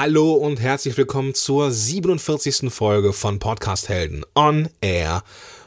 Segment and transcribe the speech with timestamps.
[0.00, 2.72] Hallo und herzlich willkommen zur 47.
[2.72, 5.24] Folge von Podcast Helden on Air.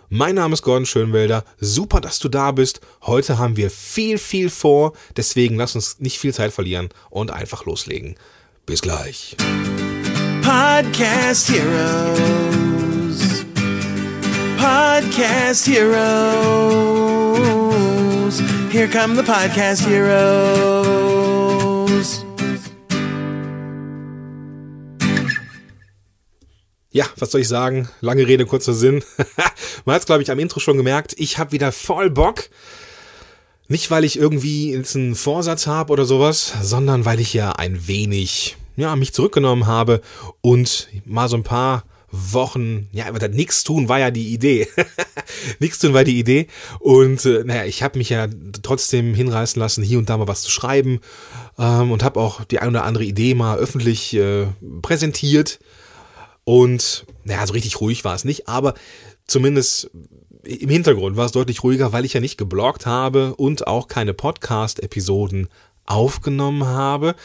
[0.07, 1.43] Mein Name ist Gordon Schönwelder.
[1.59, 2.79] Super, dass du da bist.
[3.01, 4.93] Heute haben wir viel, viel vor.
[5.17, 8.15] Deswegen lass uns nicht viel Zeit verlieren und einfach loslegen.
[8.65, 9.35] Bis gleich.
[10.41, 13.43] Podcast Heroes.
[14.55, 15.91] Podcast Heroes.
[18.71, 21.20] Here come the Podcast Heroes.
[26.93, 27.87] Ja, was soll ich sagen?
[28.01, 29.01] Lange Rede, kurzer Sinn.
[29.85, 31.15] Man hat es, glaube ich, am Intro schon gemerkt.
[31.17, 32.49] Ich habe wieder voll Bock.
[33.69, 37.87] Nicht, weil ich irgendwie jetzt einen Vorsatz habe oder sowas, sondern weil ich ja ein
[37.87, 40.01] wenig, ja, mich zurückgenommen habe
[40.41, 44.67] und mal so ein paar Wochen, ja, aber nichts tun war ja die Idee.
[45.59, 46.47] nichts tun war die Idee.
[46.79, 48.27] Und äh, naja, ich habe mich ja
[48.63, 50.99] trotzdem hinreißen lassen, hier und da mal was zu schreiben
[51.57, 54.47] ähm, und habe auch die ein oder andere Idee mal öffentlich äh,
[54.81, 55.59] präsentiert.
[56.51, 58.73] Und naja, so richtig ruhig war es nicht, aber
[59.25, 59.89] zumindest
[60.43, 64.13] im Hintergrund war es deutlich ruhiger, weil ich ja nicht gebloggt habe und auch keine
[64.13, 65.47] Podcast-Episoden
[65.85, 67.15] aufgenommen habe.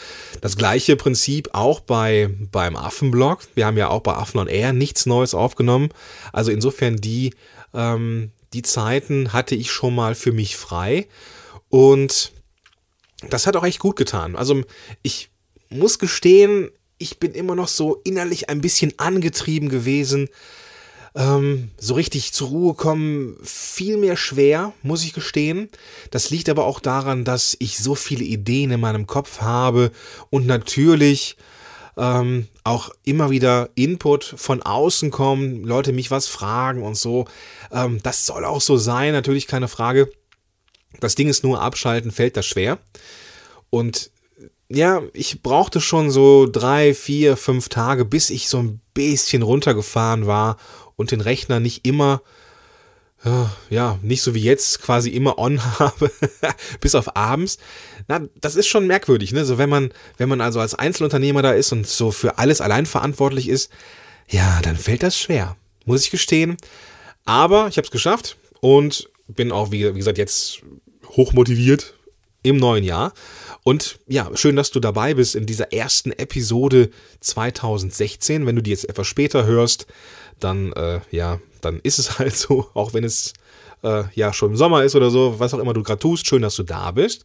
[0.43, 3.41] Das gleiche Prinzip auch bei beim Affenblog.
[3.57, 5.89] Wir haben ja auch bei Affen on Air nichts Neues aufgenommen.
[6.33, 7.35] Also insofern die
[7.75, 11.09] ähm, die Zeiten hatte ich schon mal für mich frei
[11.69, 12.31] und
[13.29, 14.37] das hat auch echt gut getan.
[14.37, 14.63] Also
[15.03, 15.31] ich
[15.69, 20.29] muss gestehen, ich bin immer noch so innerlich ein bisschen angetrieben gewesen.
[21.15, 25.71] Ähm, so richtig zur Ruhe kommen, viel mehr schwer, muss ich gestehen.
[26.11, 29.93] Das liegt aber auch daran, dass ich so viele Ideen in meinem Kopf habe
[30.31, 31.37] und natürlich
[31.97, 37.27] ähm, auch immer wieder Input von außen kommen, Leute mich was fragen und so.
[37.73, 40.11] Ähm, das soll auch so sein, natürlich keine Frage.
[41.01, 42.79] Das Ding ist nur, abschalten fällt das schwer.
[43.71, 44.11] Und
[44.69, 50.27] ja, ich brauchte schon so drei, vier, fünf Tage, bis ich so ein bisschen runtergefahren
[50.27, 50.57] war
[50.97, 52.23] und den Rechner nicht immer,
[53.71, 56.11] ja, nicht so wie jetzt quasi immer on habe,
[56.81, 57.59] bis auf abends.
[58.09, 59.45] Na, das ist schon merkwürdig, ne?
[59.45, 62.87] So wenn man, wenn man also als Einzelunternehmer da ist und so für alles allein
[62.87, 63.71] verantwortlich ist,
[64.29, 66.57] ja, dann fällt das schwer, muss ich gestehen.
[67.25, 70.61] Aber ich habe es geschafft und bin auch, wie, wie gesagt, jetzt
[71.09, 71.95] hochmotiviert
[72.43, 73.13] im neuen Jahr.
[73.67, 76.89] Und ja, schön, dass du dabei bist in dieser ersten Episode
[77.19, 78.47] 2016.
[78.47, 79.89] Wenn du die jetzt etwas später hörst,
[80.39, 83.33] dann äh, ja, dann ist es halt so, auch wenn es
[83.83, 86.29] äh, ja schon im Sommer ist oder so, was auch immer du gerade tust.
[86.29, 87.25] Schön, dass du da bist.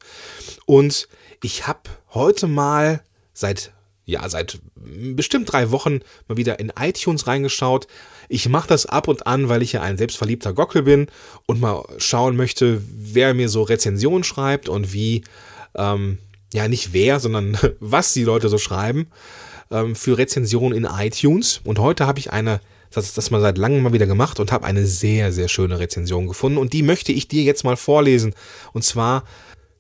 [0.66, 1.08] Und
[1.44, 1.82] ich habe
[2.16, 3.04] heute mal
[3.36, 3.72] seit
[4.06, 7.86] ja, seit bestimmt drei Wochen mal wieder in iTunes reingeschaut.
[8.30, 11.06] Ich mache das ab und an, weil ich ja ein selbstverliebter Gockel bin
[11.46, 15.24] und mal schauen möchte, wer mir so Rezensionen schreibt und wie
[15.76, 16.18] ähm,
[16.54, 19.08] ja nicht wer, sondern was die Leute so schreiben
[19.70, 21.62] ähm, für Rezensionen in iTunes.
[21.64, 22.60] Und heute habe ich eine,
[22.92, 25.80] das ist das mal seit langem mal wieder gemacht und habe eine sehr, sehr schöne
[25.80, 26.58] Rezension gefunden.
[26.58, 28.34] Und die möchte ich dir jetzt mal vorlesen.
[28.74, 29.24] Und zwar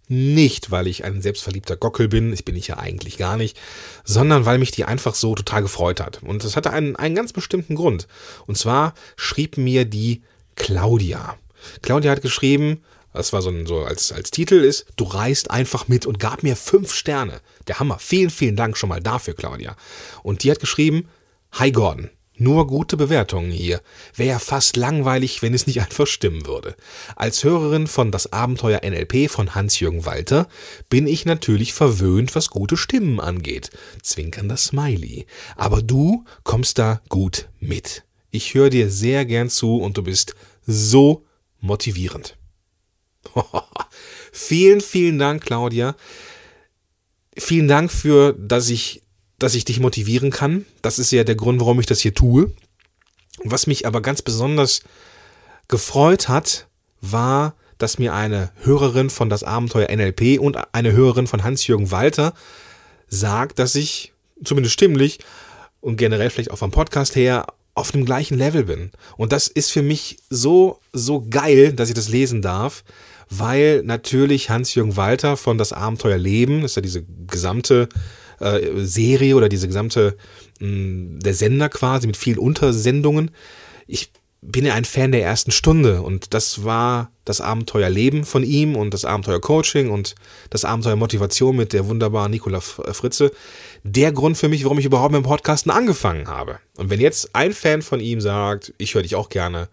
[0.08, 3.58] nicht, weil ich ein selbstverliebter Gockel bin, ich bin ich ja eigentlich gar nicht,
[4.04, 6.22] sondern weil mich die einfach so total gefreut hat.
[6.22, 8.08] Und das hatte einen, einen ganz bestimmten Grund.
[8.46, 10.22] Und zwar schrieb mir die
[10.56, 11.38] Claudia.
[11.82, 12.82] Claudia hat geschrieben,
[13.14, 16.44] das war so, ein, so als, als Titel ist, du reist einfach mit und gab
[16.44, 17.42] mir fünf Sterne.
[17.68, 18.00] Der Hammer.
[18.00, 19.76] Vielen, vielen Dank schon mal dafür, Claudia.
[20.24, 21.08] Und die hat geschrieben,
[21.54, 22.10] Hi Gordon.
[22.38, 23.82] Nur gute Bewertungen hier.
[24.16, 26.76] Wäre ja fast langweilig, wenn es nicht einfach stimmen würde.
[27.16, 30.48] Als Hörerin von Das Abenteuer NLP von Hans-Jürgen Walter
[30.90, 33.70] bin ich natürlich verwöhnt, was gute Stimmen angeht.
[34.02, 35.28] Zwinkernder Smiley.
[35.56, 38.06] Aber du kommst da gut mit.
[38.32, 40.34] Ich höre dir sehr gern zu und du bist
[40.66, 41.26] so
[41.60, 42.38] motivierend.
[44.32, 45.96] vielen, vielen Dank, Claudia.
[47.38, 49.04] Vielen Dank für, dass ich,
[49.40, 50.66] dass ich dich motivieren kann.
[50.82, 52.54] Das ist ja der Grund, warum ich das hier tue.
[53.44, 54.82] Was mich aber ganz besonders
[55.68, 56.68] gefreut hat,
[57.00, 62.34] war, dass mir eine Hörerin von das Abenteuer NLP und eine Hörerin von Hans-Jürgen Walter
[63.08, 65.20] sagt, dass ich zumindest stimmlich
[65.80, 68.92] und generell vielleicht auch vom Podcast her auf dem gleichen Level bin.
[69.18, 72.84] Und das ist für mich so, so geil, dass ich das lesen darf,
[73.32, 77.88] weil natürlich Hans-Jürgen Walter von Das Abenteuer Leben, das ist ja diese gesamte
[78.40, 80.18] äh, Serie oder diese gesamte,
[80.60, 83.32] mh, mm, der Sender quasi mit vielen Untersendungen.
[83.88, 84.12] Ich
[84.42, 88.76] bin ja ein Fan der ersten Stunde und das war das Abenteuer Leben von ihm
[88.76, 90.16] und das Abenteuer Coaching und
[90.50, 93.32] das Abenteuer Motivation mit der wunderbaren Nicola äh, Fritze.
[93.84, 96.60] Der Grund für mich, warum ich überhaupt mit dem Podcasten angefangen habe.
[96.76, 99.70] Und wenn jetzt ein Fan von ihm sagt, ich höre dich auch gerne,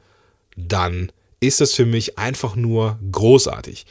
[0.57, 3.87] dann ist das für mich einfach nur großartig.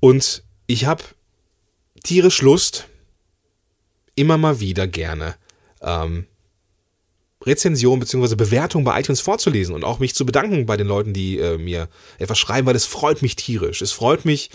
[0.00, 1.02] Und ich habe
[2.02, 2.86] tierisch Lust,
[4.14, 5.36] immer mal wieder gerne
[5.80, 6.26] ähm,
[7.44, 8.34] Rezension bzw.
[8.34, 11.88] Bewertung bei iTunes vorzulesen und auch mich zu bedanken bei den Leuten, die äh, mir
[12.18, 13.80] etwas schreiben, weil es freut mich tierisch.
[13.80, 14.50] Es freut mich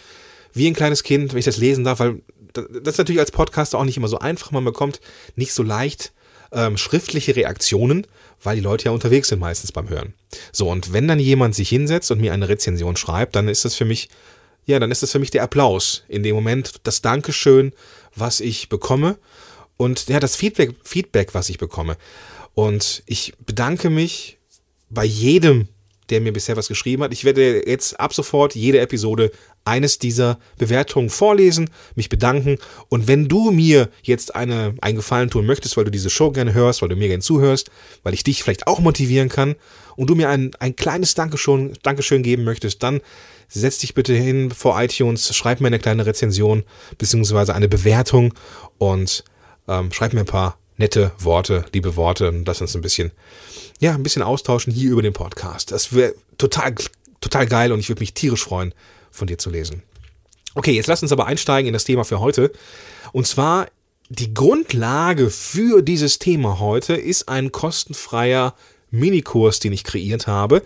[0.54, 2.22] wie ein kleines Kind, wenn ich das lesen darf, weil
[2.54, 4.52] das ist natürlich als Podcaster auch nicht immer so einfach.
[4.52, 5.02] Man bekommt
[5.36, 6.13] nicht so leicht
[6.56, 8.07] ähm, schriftliche Reaktionen,
[8.42, 10.13] weil die Leute ja unterwegs sind meistens beim Hören.
[10.52, 13.75] So, und wenn dann jemand sich hinsetzt und mir eine Rezension schreibt, dann ist das
[13.75, 14.10] für mich,
[14.66, 16.04] ja, dann ist das für mich der Applaus.
[16.07, 17.74] In dem Moment das Dankeschön,
[18.16, 19.18] was ich bekomme
[19.78, 21.98] und ja, das Feedback, Feedback, was ich bekomme.
[22.54, 24.38] Und ich bedanke mich
[24.90, 25.68] bei jedem,
[26.10, 27.13] der mir bisher was geschrieben hat.
[27.13, 29.31] Ich werde jetzt ab sofort jede Episode
[29.63, 32.57] eines dieser Bewertungen vorlesen, mich bedanken.
[32.90, 36.54] Und wenn du mir jetzt eine, einen Gefallen tun möchtest, weil du diese Show gerne
[36.54, 37.72] hörst, weil du mir gerne zuhörst,
[38.04, 39.56] weil ich dich vielleicht auch motivieren kann
[39.96, 43.02] und du mir ein, ein kleines Dankeschön, Dankeschön geben möchtest, dann
[43.48, 46.63] setz dich bitte hin vor iTunes, schreib mir eine kleine Rezension
[46.98, 48.34] beziehungsweise eine Bewertung
[48.78, 49.24] und
[49.68, 53.12] ähm, schreib mir ein paar nette Worte, liebe Worte und lass uns ein bisschen,
[53.80, 55.72] ja, ein bisschen austauschen hier über den Podcast.
[55.72, 56.75] Das wäre total,
[57.22, 58.74] total geil und ich würde mich tierisch freuen,
[59.12, 59.83] von dir zu lesen.
[60.56, 62.51] Okay, jetzt lass uns aber einsteigen in das Thema für heute.
[63.12, 63.68] Und zwar
[64.10, 68.54] die Grundlage für dieses Thema heute ist ein kostenfreier
[68.92, 70.62] Minikurs, den ich kreiert habe,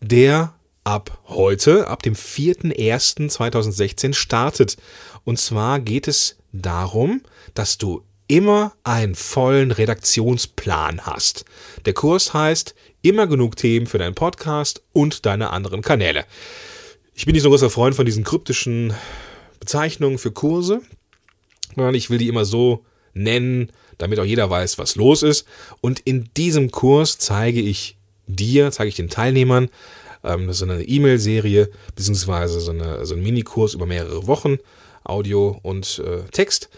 [0.00, 4.78] der ab heute, ab dem 4.1.2016 startet.
[5.24, 7.20] Und zwar geht es darum,
[7.54, 11.44] dass du immer einen vollen Redaktionsplan hast.
[11.84, 16.24] Der Kurs heißt immer genug Themen für deinen Podcast und deine anderen Kanäle.
[17.12, 18.94] Ich bin nicht so ein großer Freund von diesen kryptischen
[19.58, 20.80] Bezeichnungen für Kurse,
[21.74, 22.84] sondern ich will die immer so
[23.14, 25.44] nennen, damit auch jeder weiß, was los ist.
[25.80, 27.96] Und in diesem Kurs zeige ich
[28.28, 29.70] dir, zeige ich den Teilnehmern,
[30.22, 34.58] ähm, das ist eine E-Mail-Serie, beziehungsweise so, eine, so ein Minikurs über mehrere Wochen,
[35.02, 36.70] Audio und äh, Text,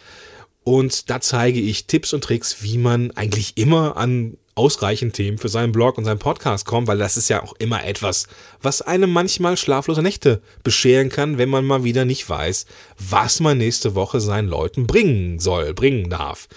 [0.65, 5.49] und da zeige ich Tipps und Tricks, wie man eigentlich immer an ausreichend Themen für
[5.49, 8.27] seinen Blog und seinen Podcast kommt, weil das ist ja auch immer etwas,
[8.61, 12.67] was einem manchmal schlaflose Nächte bescheren kann, wenn man mal wieder nicht weiß,
[12.99, 16.49] was man nächste Woche seinen Leuten bringen soll, bringen darf.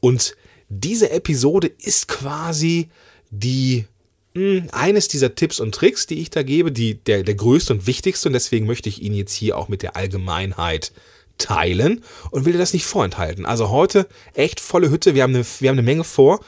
[0.00, 0.36] Und
[0.68, 2.90] diese Episode ist quasi
[3.30, 3.86] die
[4.34, 7.86] hm, eines dieser Tipps und Tricks, die ich da gebe, die der der größte und
[7.86, 10.92] wichtigste und deswegen möchte ich ihn jetzt hier auch mit der Allgemeinheit
[11.38, 13.46] teilen und will dir das nicht vorenthalten.
[13.46, 16.40] Also heute echt volle Hütte, wir haben eine, wir haben eine Menge vor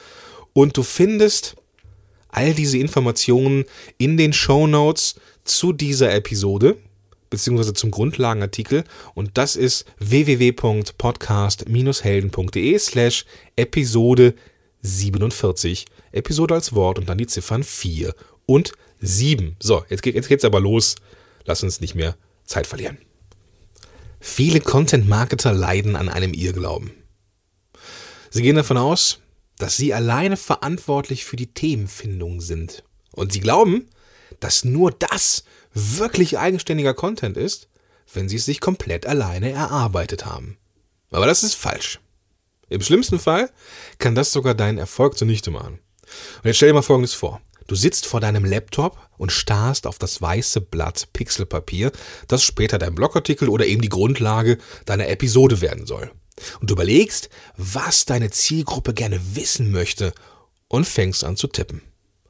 [0.53, 1.55] und du findest
[2.29, 3.65] all diese Informationen
[3.97, 6.77] in den Show Notes zu dieser Episode
[7.29, 8.83] beziehungsweise zum Grundlagenartikel
[9.15, 14.35] und das ist www.podcast-helden.de slash Episode
[14.81, 15.85] 47.
[16.11, 18.13] Episode als Wort und dann die Ziffern 4
[18.45, 19.55] und 7.
[19.59, 20.95] So, jetzt, geht, jetzt geht's aber los.
[21.45, 22.15] Lass uns nicht mehr
[22.45, 22.99] Zeit verlieren.
[24.23, 26.91] Viele Content-Marketer leiden an einem Irrglauben.
[28.29, 29.19] Sie gehen davon aus,
[29.57, 32.83] dass sie alleine verantwortlich für die Themenfindung sind.
[33.11, 33.89] Und sie glauben,
[34.39, 37.67] dass nur das wirklich eigenständiger Content ist,
[38.13, 40.57] wenn sie es sich komplett alleine erarbeitet haben.
[41.09, 41.99] Aber das ist falsch.
[42.69, 43.51] Im schlimmsten Fall
[43.97, 45.79] kann das sogar deinen Erfolg zunichte machen.
[46.37, 47.41] Und jetzt stell dir mal Folgendes vor.
[47.71, 51.93] Du sitzt vor deinem Laptop und starrst auf das weiße Blatt Pixelpapier,
[52.27, 56.11] das später dein Blogartikel oder eben die Grundlage deiner Episode werden soll.
[56.59, 60.13] Und du überlegst, was deine Zielgruppe gerne wissen möchte
[60.67, 61.81] und fängst an zu tippen.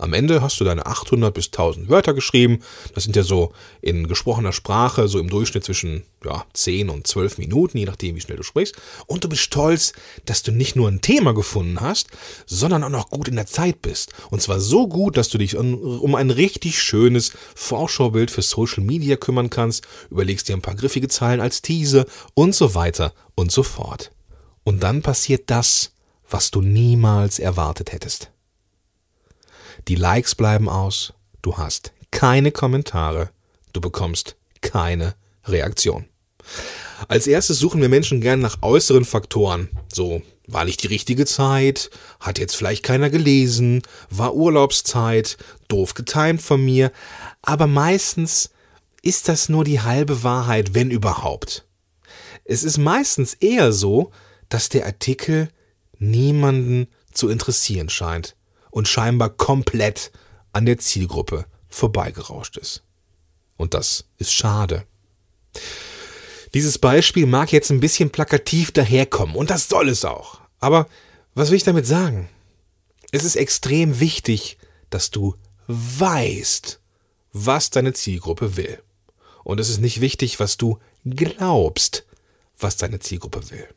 [0.01, 2.63] Am Ende hast du deine 800 bis 1000 Wörter geschrieben.
[2.95, 7.37] Das sind ja so in gesprochener Sprache so im Durchschnitt zwischen ja, 10 und 12
[7.37, 8.75] Minuten, je nachdem, wie schnell du sprichst.
[9.05, 9.93] Und du bist stolz,
[10.25, 12.07] dass du nicht nur ein Thema gefunden hast,
[12.47, 14.11] sondern auch noch gut in der Zeit bist.
[14.31, 19.17] Und zwar so gut, dass du dich um ein richtig schönes Vorschaubild für Social Media
[19.17, 23.61] kümmern kannst, überlegst dir ein paar griffige Zeilen als Teaser und so weiter und so
[23.61, 24.11] fort.
[24.63, 25.93] Und dann passiert das,
[26.27, 28.31] was du niemals erwartet hättest.
[29.87, 33.31] Die Likes bleiben aus, du hast keine Kommentare,
[33.73, 36.05] du bekommst keine Reaktion.
[37.07, 39.69] Als erstes suchen wir Menschen gern nach äußeren Faktoren.
[39.91, 46.41] So, war nicht die richtige Zeit, hat jetzt vielleicht keiner gelesen, war Urlaubszeit, doof getimt
[46.41, 46.91] von mir,
[47.41, 48.51] aber meistens
[49.01, 51.65] ist das nur die halbe Wahrheit, wenn überhaupt.
[52.43, 54.11] Es ist meistens eher so,
[54.47, 55.49] dass der Artikel
[55.97, 58.35] niemanden zu interessieren scheint
[58.71, 60.11] und scheinbar komplett
[60.51, 62.83] an der Zielgruppe vorbeigerauscht ist.
[63.57, 64.85] Und das ist schade.
[66.53, 70.41] Dieses Beispiel mag jetzt ein bisschen plakativ daherkommen und das soll es auch.
[70.59, 70.87] Aber
[71.33, 72.27] was will ich damit sagen?
[73.11, 74.57] Es ist extrem wichtig,
[74.89, 75.35] dass du
[75.67, 76.79] weißt,
[77.33, 78.81] was deine Zielgruppe will.
[79.43, 82.05] Und es ist nicht wichtig, was du glaubst,
[82.59, 83.67] was deine Zielgruppe will.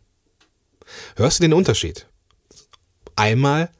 [1.16, 2.06] Hörst du den Unterschied?
[3.16, 3.70] Einmal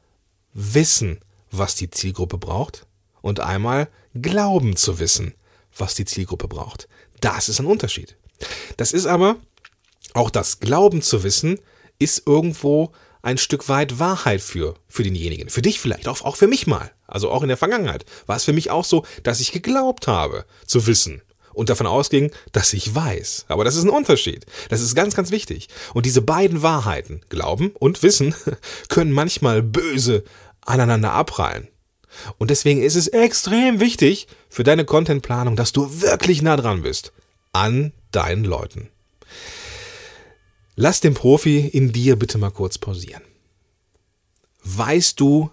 [0.55, 1.19] wissen,
[1.51, 2.87] was die Zielgruppe braucht
[3.21, 5.35] und einmal glauben zu wissen,
[5.77, 6.87] was die Zielgruppe braucht.
[7.21, 8.15] Das ist ein Unterschied.
[8.77, 9.35] Das ist aber,
[10.13, 11.59] auch das Glauben zu wissen,
[11.99, 15.49] ist irgendwo ein Stück weit Wahrheit für, für denjenigen.
[15.49, 16.91] Für dich vielleicht, auch, auch für mich mal.
[17.07, 20.45] Also auch in der Vergangenheit war es für mich auch so, dass ich geglaubt habe
[20.65, 21.21] zu wissen
[21.55, 23.45] und davon ausging, dass ich weiß.
[23.47, 24.45] Aber das ist ein Unterschied.
[24.69, 25.69] Das ist ganz, ganz wichtig.
[25.93, 28.35] Und diese beiden Wahrheiten, Glauben und Wissen,
[28.89, 30.23] können manchmal böse
[30.61, 31.67] aneinander abprallen.
[32.37, 37.11] Und deswegen ist es extrem wichtig für deine Contentplanung, dass du wirklich nah dran bist
[37.51, 38.89] an deinen Leuten.
[40.75, 43.21] Lass den Profi in dir bitte mal kurz pausieren.
[44.63, 45.51] Weißt du,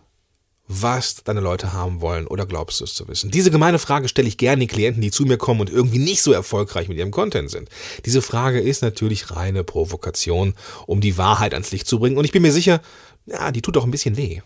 [0.80, 3.30] was deine Leute haben wollen oder glaubst du es zu wissen?
[3.30, 6.22] Diese gemeine Frage stelle ich gerne den Klienten, die zu mir kommen und irgendwie nicht
[6.22, 7.68] so erfolgreich mit ihrem Content sind.
[8.06, 10.54] Diese Frage ist natürlich reine Provokation,
[10.86, 12.80] um die Wahrheit ans Licht zu bringen und ich bin mir sicher,
[13.26, 14.40] ja, die tut auch ein bisschen weh.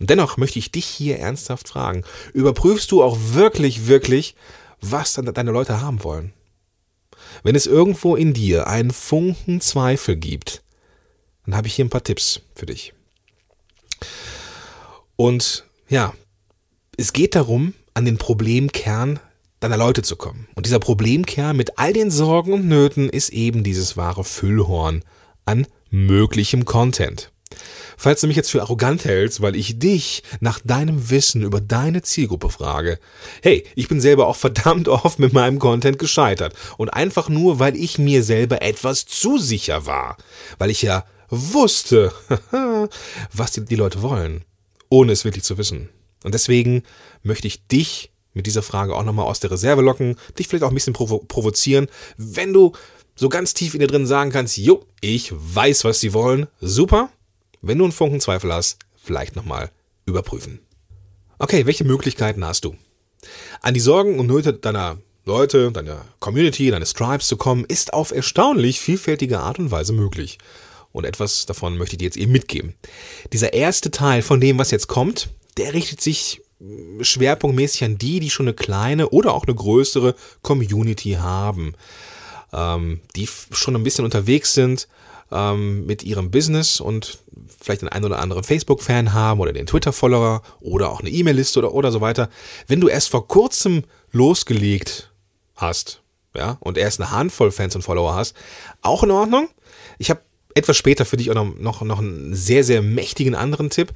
[0.00, 4.34] Und dennoch möchte ich dich hier ernsthaft fragen, überprüfst du auch wirklich, wirklich,
[4.80, 6.32] was deine Leute haben wollen?
[7.42, 10.62] Wenn es irgendwo in dir einen Funken Zweifel gibt,
[11.44, 12.92] dann habe ich hier ein paar Tipps für dich.
[15.16, 16.14] Und ja,
[16.96, 19.20] es geht darum, an den Problemkern
[19.60, 20.46] deiner Leute zu kommen.
[20.54, 25.02] Und dieser Problemkern mit all den Sorgen und Nöten ist eben dieses wahre Füllhorn
[25.44, 27.30] an möglichem Content.
[27.96, 32.02] Falls du mich jetzt für arrogant hältst, weil ich dich nach deinem Wissen über deine
[32.02, 32.98] Zielgruppe frage,
[33.42, 36.54] hey, ich bin selber auch verdammt oft mit meinem Content gescheitert.
[36.76, 40.16] Und einfach nur, weil ich mir selber etwas zu sicher war.
[40.58, 42.12] Weil ich ja wusste,
[43.32, 44.44] was die, Leute wollen
[44.94, 45.88] ohne es wirklich zu wissen.
[46.22, 46.84] Und deswegen
[47.24, 50.68] möchte ich dich mit dieser Frage auch nochmal aus der Reserve locken, dich vielleicht auch
[50.68, 52.72] ein bisschen provo provozieren, wenn du
[53.16, 57.10] so ganz tief in dir drin sagen kannst, jo, ich weiß, was sie wollen, super.
[57.60, 59.70] Wenn du einen Funken Zweifel hast, vielleicht nochmal
[60.06, 60.60] überprüfen.
[61.38, 62.76] Okay, welche Möglichkeiten hast du?
[63.62, 68.12] An die Sorgen und Nöte deiner Leute, deiner Community, deines Tribes zu kommen, ist auf
[68.12, 70.38] erstaunlich vielfältige Art und Weise möglich.
[70.94, 72.74] Und etwas davon möchte ich dir jetzt eben mitgeben.
[73.32, 78.20] Dieser erste Teil von dem, was jetzt kommt, der richtet sich mm, schwerpunktmäßig an die,
[78.20, 81.74] die schon eine kleine oder auch eine größere Community haben,
[82.52, 84.86] ähm, die schon ein bisschen unterwegs sind
[85.32, 87.18] ähm, mit ihrem Business und
[87.60, 91.74] vielleicht den einen oder anderen Facebook-Fan haben oder den Twitter-Follower oder auch eine E-Mail-Liste oder,
[91.74, 92.30] oder so weiter.
[92.68, 93.82] Wenn du erst vor kurzem
[94.12, 95.12] losgelegt
[95.56, 96.02] hast,
[96.36, 98.36] ja, und erst eine Handvoll Fans und Follower hast,
[98.80, 99.48] auch in Ordnung.
[99.98, 100.20] Ich habe
[100.54, 103.92] etwas später für dich auch noch, noch, noch einen sehr, sehr mächtigen anderen Tipp.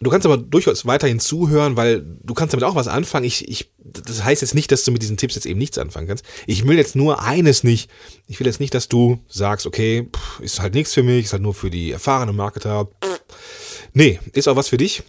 [0.00, 3.24] Du kannst aber durchaus weiterhin zuhören, weil du kannst damit auch was anfangen.
[3.24, 6.08] Ich, ich, das heißt jetzt nicht, dass du mit diesen Tipps jetzt eben nichts anfangen
[6.08, 6.24] kannst.
[6.46, 7.88] Ich will jetzt nur eines nicht.
[8.26, 11.32] Ich will jetzt nicht, dass du sagst, okay, pff, ist halt nichts für mich, ist
[11.32, 12.88] halt nur für die erfahrenen Marketer.
[13.00, 13.20] Pff.
[13.92, 15.04] Nee, ist auch was für dich.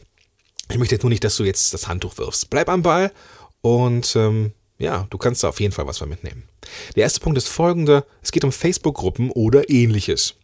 [0.70, 2.52] Ich möchte jetzt nur nicht, dass du jetzt das Handtuch wirfst.
[2.52, 3.12] Bleib am Ball
[3.62, 6.44] und ähm, ja, du kannst da auf jeden Fall was von mitnehmen.
[6.96, 8.06] Der erste Punkt ist folgender.
[8.22, 10.36] Es geht um Facebook-Gruppen oder ähnliches.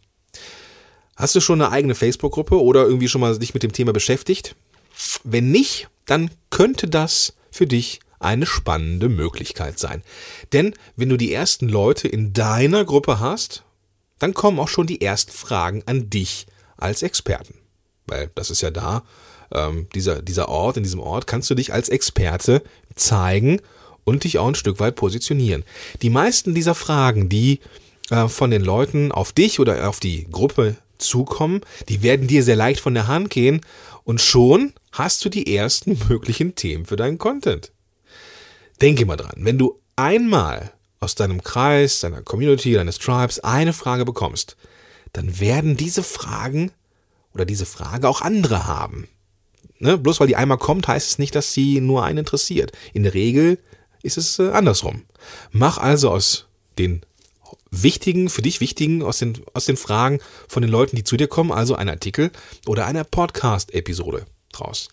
[1.15, 4.55] Hast du schon eine eigene Facebook-Gruppe oder irgendwie schon mal dich mit dem Thema beschäftigt?
[5.23, 10.03] Wenn nicht, dann könnte das für dich eine spannende Möglichkeit sein.
[10.53, 13.63] Denn wenn du die ersten Leute in deiner Gruppe hast,
[14.19, 17.55] dann kommen auch schon die ersten Fragen an dich als Experten.
[18.07, 19.03] Weil das ist ja da,
[19.51, 22.61] ähm, dieser, dieser Ort, in diesem Ort kannst du dich als Experte
[22.95, 23.61] zeigen
[24.09, 25.63] und dich auch ein Stück weit positionieren.
[26.01, 27.59] Die meisten dieser Fragen, die
[28.09, 32.55] äh, von den Leuten auf dich oder auf die Gruppe zukommen, die werden dir sehr
[32.55, 33.61] leicht von der Hand gehen
[34.03, 37.71] und schon hast du die ersten möglichen Themen für deinen Content.
[38.81, 44.05] Denke mal dran, wenn du einmal aus deinem Kreis, deiner Community, deines Tribes eine Frage
[44.05, 44.57] bekommst,
[45.13, 46.71] dann werden diese Fragen
[47.33, 49.07] oder diese Frage auch andere haben.
[49.79, 49.97] Ne?
[49.97, 52.71] Bloß weil die einmal kommt, heißt es nicht, dass sie nur einen interessiert.
[52.93, 53.59] In der Regel
[54.01, 55.03] ist es äh, andersrum.
[55.51, 56.45] Mach also aus
[56.77, 57.01] den
[57.71, 61.27] wichtigen, für dich wichtigen, aus den, aus den Fragen von den Leuten, die zu dir
[61.27, 62.31] kommen, also ein Artikel
[62.65, 64.89] oder eine Podcast-Episode draus.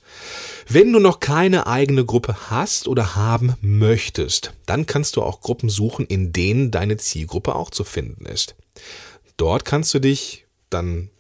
[0.68, 5.68] Wenn du noch keine eigene Gruppe hast oder haben möchtest, dann kannst du auch Gruppen
[5.68, 8.54] suchen, in denen deine Zielgruppe auch zu finden ist.
[9.36, 11.10] Dort kannst du dich dann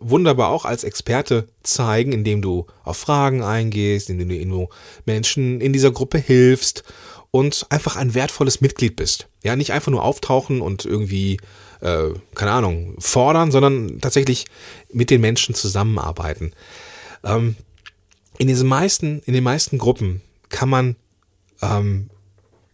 [0.00, 4.68] wunderbar auch als Experte zeigen, indem du auf Fragen eingehst, indem du
[5.04, 6.84] Menschen in dieser Gruppe hilfst
[7.30, 9.28] und einfach ein wertvolles Mitglied bist.
[9.42, 11.38] Ja, nicht einfach nur auftauchen und irgendwie,
[11.80, 14.46] äh, keine Ahnung, fordern, sondern tatsächlich
[14.92, 16.52] mit den Menschen zusammenarbeiten.
[17.24, 17.56] Ähm,
[18.38, 20.96] in diesen meisten, in den meisten Gruppen kann man
[21.62, 22.10] ähm,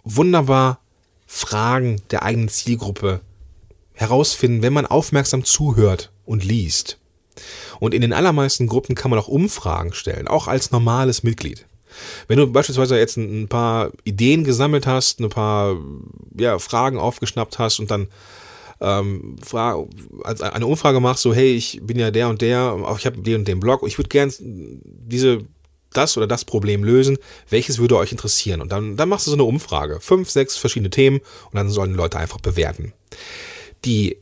[0.04, 0.80] wunderbar
[1.26, 3.20] Fragen der eigenen Zielgruppe
[3.94, 6.98] herausfinden, wenn man aufmerksam zuhört und liest.
[7.78, 11.66] Und in den allermeisten Gruppen kann man auch Umfragen stellen, auch als normales Mitglied.
[12.26, 15.76] Wenn du beispielsweise jetzt ein paar Ideen gesammelt hast, ein paar
[16.36, 18.08] ja, Fragen aufgeschnappt hast und dann
[18.80, 23.40] ähm, eine Umfrage machst, so hey, ich bin ja der und der, ich habe den
[23.40, 25.42] und den Blog, ich würde gern diese
[25.92, 27.18] das oder das Problem lösen,
[27.50, 28.62] welches würde euch interessieren?
[28.62, 31.94] Und dann, dann machst du so eine Umfrage, fünf, sechs verschiedene Themen und dann sollen
[31.94, 32.94] Leute einfach bewerten.
[33.84, 34.16] Die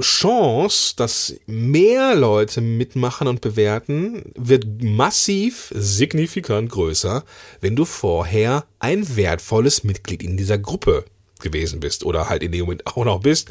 [0.00, 7.24] Chance, dass mehr Leute mitmachen und bewerten, wird massiv signifikant größer,
[7.60, 11.04] wenn du vorher ein wertvolles Mitglied in dieser Gruppe
[11.40, 13.50] gewesen bist oder halt in dem Moment auch noch bist.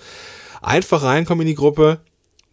[0.62, 2.00] Einfach reinkommen in die Gruppe,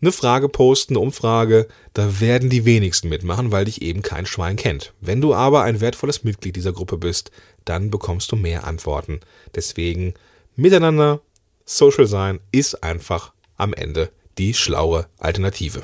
[0.01, 4.57] eine Frage posten, eine Umfrage, da werden die wenigsten mitmachen, weil dich eben kein Schwein
[4.57, 4.93] kennt.
[5.01, 7.31] Wenn du aber ein wertvolles Mitglied dieser Gruppe bist,
[7.65, 9.21] dann bekommst du mehr Antworten.
[9.55, 10.15] Deswegen
[10.57, 11.21] miteinander
[11.65, 15.83] Social sein ist einfach am Ende die schlaue Alternative.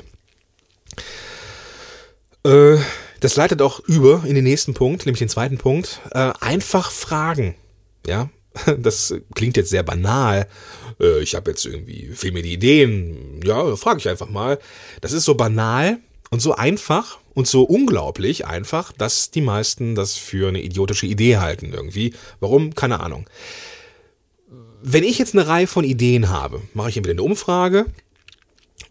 [2.43, 2.77] Äh,
[3.19, 6.01] das leitet auch über in den nächsten Punkt, nämlich den zweiten Punkt.
[6.11, 7.55] Äh, einfach fragen.
[8.05, 8.29] Ja,
[8.77, 10.47] das klingt jetzt sehr banal.
[10.99, 13.41] Äh, ich habe jetzt irgendwie, fehlen mir die Ideen.
[13.43, 14.59] Ja, frage ich einfach mal.
[15.01, 15.99] Das ist so banal
[16.29, 21.37] und so einfach und so unglaublich einfach, dass die meisten das für eine idiotische Idee
[21.37, 22.13] halten irgendwie.
[22.39, 22.75] Warum?
[22.75, 23.27] Keine Ahnung.
[24.83, 27.85] Wenn ich jetzt eine Reihe von Ideen habe, mache ich entweder eine Umfrage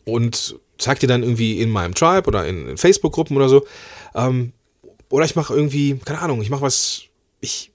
[0.05, 3.67] und zeige dir dann irgendwie in meinem Tribe oder in, Facebook-Gruppen oder so.
[4.15, 4.53] Ähm,
[5.09, 7.03] oder ich mache irgendwie, keine Ahnung, ich mache was,
[7.41, 7.71] ich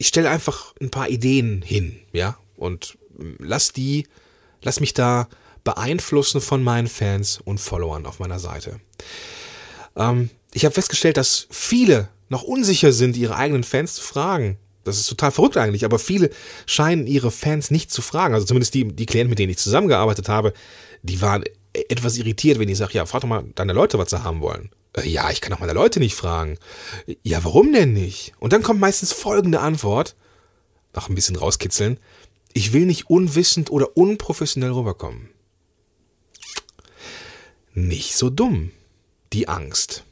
[0.00, 2.96] ich stelle einfach ein paar Ideen hin, ja, und
[3.38, 4.06] lass die,
[4.62, 5.28] lass mich da
[5.62, 8.80] beeinflussen von meinen Fans und Followern auf meiner Seite.
[9.96, 14.56] Ähm, ich habe festgestellt, dass viele noch unsicher sind, ihre eigenen Fans zu fragen.
[14.84, 16.30] Das ist total verrückt eigentlich, aber viele
[16.66, 18.34] scheinen ihre Fans nicht zu fragen.
[18.34, 20.52] Also zumindest die, die Klienten, mit denen ich zusammengearbeitet habe,
[21.02, 24.24] die waren etwas irritiert, wenn ich sage, ja, frag doch mal deine Leute, was sie
[24.24, 24.70] haben wollen.
[24.96, 26.58] Äh, ja, ich kann auch meine Leute nicht fragen.
[27.22, 28.32] Ja, warum denn nicht?
[28.38, 30.16] Und dann kommt meistens folgende Antwort,
[30.94, 31.98] nach ein bisschen rauskitzeln,
[32.52, 35.28] ich will nicht unwissend oder unprofessionell rüberkommen.
[37.74, 38.72] Nicht so dumm,
[39.32, 40.04] die Angst.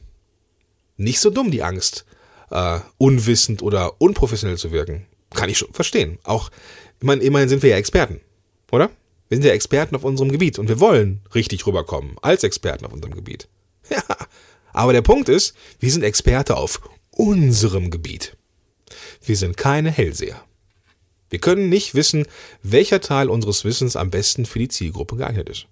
[0.95, 2.05] Nicht so dumm, die Angst,
[2.51, 5.05] äh, unwissend oder unprofessionell zu wirken.
[5.33, 6.19] Kann ich schon verstehen.
[6.23, 6.49] Auch,
[6.99, 8.21] ich meine, immerhin sind wir ja Experten,
[8.71, 8.89] oder?
[9.27, 12.93] Wir sind ja Experten auf unserem Gebiet und wir wollen richtig rüberkommen, als Experten auf
[12.93, 13.47] unserem Gebiet.
[13.91, 14.03] Ja,
[14.71, 18.37] aber der Punkt ist, wir sind Experte auf unserem Gebiet.
[19.25, 20.43] Wir sind keine Hellseher.
[21.29, 22.27] Wir können nicht wissen,
[22.63, 25.67] welcher Teil unseres Wissens am besten für die Zielgruppe geeignet ist.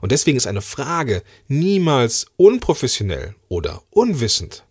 [0.00, 4.64] Und deswegen ist eine Frage niemals unprofessionell oder unwissend.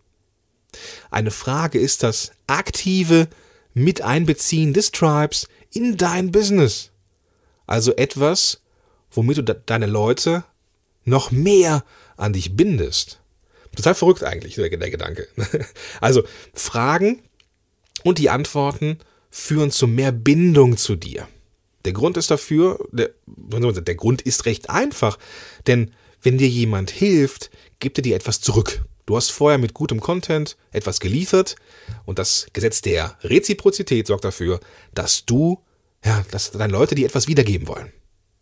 [1.10, 3.28] Eine Frage ist das aktive
[3.74, 6.92] Miteinbeziehen des Tribes in dein Business.
[7.68, 8.62] Also etwas,
[9.12, 10.44] womit du deine Leute
[11.04, 11.84] noch mehr
[12.18, 13.20] an dich bindest.
[13.76, 15.28] Total verrückt eigentlich, der, der Gedanke.
[16.02, 17.22] Also Fragen
[18.04, 21.28] und die Antworten führen zu mehr Bindung zu dir.
[21.86, 25.18] Der Grund ist dafür, der, der Grund ist recht einfach,
[25.68, 28.84] denn wenn dir jemand hilft, gibt er dir etwas zurück.
[29.06, 31.56] Du hast vorher mit gutem Content etwas geliefert
[32.06, 34.60] und das Gesetz der Reziprozität sorgt dafür,
[34.94, 35.60] dass du,
[36.06, 37.92] ja, dass deine Leute dir etwas wiedergeben wollen.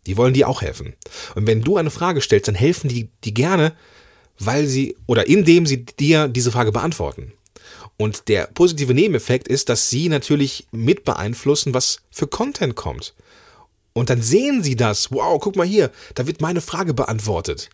[0.06, 0.94] Die wollen dir auch helfen.
[1.34, 3.74] Und wenn du eine Frage stellst, dann helfen die, die gerne,
[4.38, 7.32] weil sie oder indem sie dir diese Frage beantworten.
[7.96, 13.14] Und der positive Nebeneffekt ist, dass sie natürlich mit beeinflussen, was für Content kommt.
[13.92, 15.10] Und dann sehen sie das.
[15.12, 17.68] Wow, guck mal hier, da wird meine Frage beantwortet.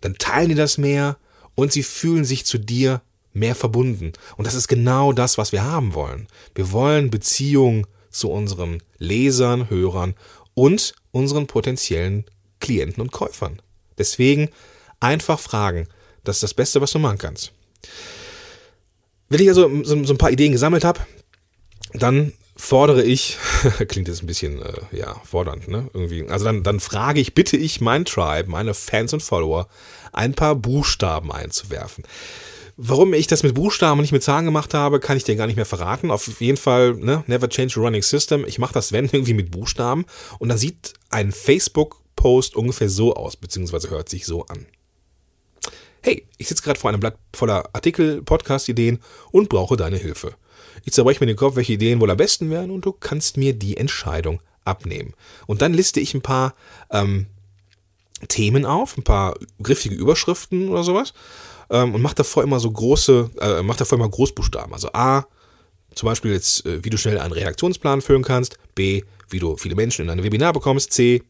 [0.00, 1.18] Dann teilen die das mehr
[1.60, 4.12] und sie fühlen sich zu dir mehr verbunden.
[4.36, 6.26] Und das ist genau das, was wir haben wollen.
[6.54, 10.14] Wir wollen Beziehung zu unseren Lesern, Hörern
[10.54, 12.24] und unseren potenziellen
[12.60, 13.60] Klienten und Käufern.
[13.98, 14.48] Deswegen
[15.00, 15.86] einfach fragen,
[16.24, 17.52] das ist das Beste, was du machen kannst.
[19.28, 21.00] Wenn ich also so, so ein paar Ideen gesammelt habe,
[21.92, 23.38] dann fordere ich,
[23.88, 25.90] klingt jetzt ein bisschen, äh, ja, fordernd, ne?
[25.92, 26.28] Irgendwie.
[26.28, 29.68] Also dann, dann frage ich, bitte ich mein Tribe, meine Fans und Follower,
[30.12, 32.04] ein paar Buchstaben einzuwerfen.
[32.76, 35.46] Warum ich das mit Buchstaben und nicht mit Zahlen gemacht habe, kann ich dir gar
[35.46, 36.10] nicht mehr verraten.
[36.10, 38.44] Auf jeden Fall, ne, never change a running system.
[38.46, 40.06] Ich mache das, wenn, irgendwie mit Buchstaben.
[40.38, 44.66] Und dann sieht ein Facebook-Post ungefähr so aus, beziehungsweise hört sich so an
[46.02, 49.00] hey, ich sitze gerade vor einem Blatt voller Artikel, Podcast-Ideen
[49.32, 50.34] und brauche deine Hilfe.
[50.84, 53.52] Ich zerbreche mir den Kopf, welche Ideen wohl am besten wären und du kannst mir
[53.52, 55.14] die Entscheidung abnehmen.
[55.46, 56.54] Und dann liste ich ein paar
[56.90, 57.26] ähm,
[58.28, 61.12] Themen auf, ein paar griffige Überschriften oder sowas
[61.70, 64.72] ähm, und mache davor immer so große, äh, mach davor immer Großbuchstaben.
[64.72, 65.26] Also A,
[65.94, 69.74] zum Beispiel jetzt, äh, wie du schnell einen Reaktionsplan füllen kannst, B, wie du viele
[69.74, 71.22] Menschen in ein Webinar bekommst, C,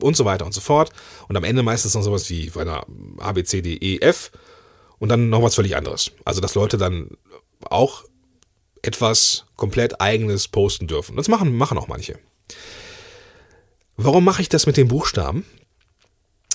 [0.00, 0.90] und so weiter und so fort.
[1.28, 2.86] Und am Ende meistens noch sowas wie bei einer
[3.18, 4.30] A, B, C, D, E, F
[4.98, 6.12] und dann noch was völlig anderes.
[6.24, 7.10] Also, dass Leute dann
[7.62, 8.04] auch
[8.82, 11.16] etwas komplett eigenes posten dürfen.
[11.16, 12.18] Das machen, machen auch manche.
[13.96, 15.44] Warum mache ich das mit den Buchstaben?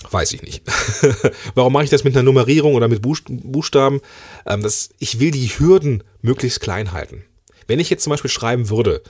[0.09, 0.63] Weiß ich nicht.
[1.55, 4.01] Warum mache ich das mit einer Nummerierung oder mit Buchstaben?
[4.45, 7.23] Ähm, das, ich will die Hürden möglichst klein halten.
[7.67, 9.01] Wenn ich jetzt zum Beispiel schreiben würde,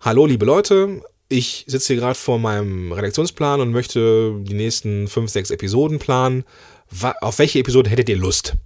[0.00, 5.30] hallo liebe Leute, ich sitze hier gerade vor meinem Redaktionsplan und möchte die nächsten fünf,
[5.30, 6.44] sechs Episoden planen.
[7.20, 8.56] Auf welche Episode hättet ihr Lust?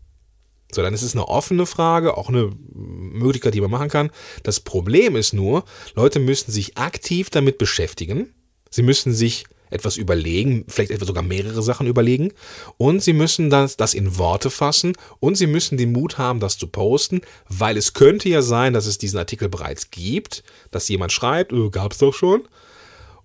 [0.75, 4.11] So, dann ist es eine offene Frage, auch eine Möglichkeit, die man machen kann.
[4.43, 8.33] Das Problem ist nur, Leute müssen sich aktiv damit beschäftigen.
[8.71, 12.33] Sie müssen sich etwas überlegen, vielleicht etwa sogar mehrere Sachen überlegen.
[12.77, 16.59] Und sie müssen das, das in Worte fassen und sie müssen den Mut haben, das
[16.59, 21.13] zu posten, weil es könnte ja sein, dass es diesen Artikel bereits gibt, dass jemand
[21.13, 22.43] schreibt, oh, gab es doch schon.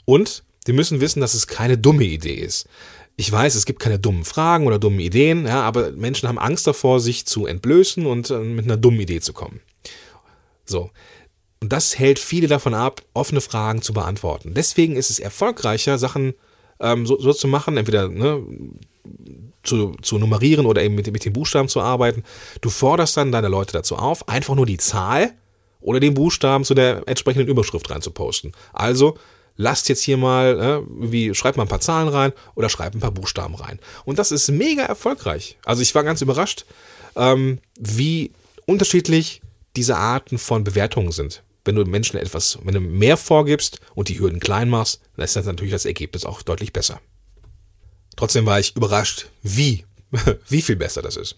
[0.05, 2.67] Und sie müssen wissen, dass es keine dumme Idee ist.
[3.19, 6.67] Ich weiß, es gibt keine dummen Fragen oder dummen Ideen, ja, aber Menschen haben Angst
[6.67, 9.59] davor, sich zu entblößen und äh, mit einer dummen Idee zu kommen.
[10.65, 10.91] So.
[11.59, 14.53] Und das hält viele davon ab, offene Fragen zu beantworten.
[14.53, 16.35] Deswegen ist es erfolgreicher, Sachen
[16.79, 18.43] ähm, so, so, zu machen, entweder ne,
[19.63, 22.23] zu, zu nummerieren oder eben mit, mit den Buchstaben zu arbeiten.
[22.61, 25.33] Du forderst dann deine Leute dazu auf, einfach nur die Zahl
[25.81, 28.53] oder den Buchstaben zu der entsprechenden Überschrift reinzuposten.
[28.73, 29.17] Also
[29.57, 33.01] lasst jetzt hier mal, äh, wie schreibt mal ein paar Zahlen rein oder schreibt ein
[33.01, 33.79] paar Buchstaben rein.
[34.05, 35.57] Und das ist mega erfolgreich.
[35.65, 36.65] Also ich war ganz überrascht,
[37.15, 38.31] ähm, wie
[38.65, 39.41] unterschiedlich
[39.75, 44.17] diese Arten von Bewertungen sind wenn du Menschen etwas, wenn du mehr vorgibst und die
[44.17, 46.99] Hürden klein machst, dann ist das natürlich das Ergebnis auch deutlich besser.
[48.15, 49.85] Trotzdem war ich überrascht, wie,
[50.47, 51.35] wie viel besser das ist.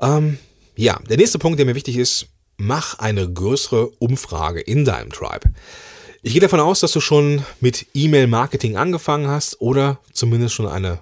[0.00, 0.38] Ähm,
[0.76, 2.26] ja, der nächste Punkt, der mir wichtig ist,
[2.58, 5.52] mach eine größere Umfrage in deinem Tribe.
[6.22, 11.00] Ich gehe davon aus, dass du schon mit E-Mail-Marketing angefangen hast oder zumindest schon eine